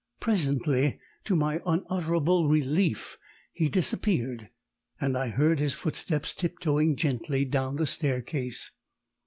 Presently, 0.19 0.99
to 1.25 1.35
my 1.35 1.61
unutterable 1.63 2.47
relief, 2.49 3.19
he 3.53 3.69
disappeared, 3.69 4.49
and 4.99 5.15
I 5.15 5.27
heard 5.27 5.59
his 5.59 5.75
footsteps 5.75 6.33
tiptoeing 6.33 6.95
gently 6.95 7.45
down 7.45 7.75
the 7.75 7.85
staircase. 7.85 8.71